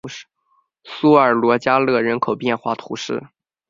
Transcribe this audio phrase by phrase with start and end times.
[0.83, 3.23] 苏埃罗加勒人口变化图示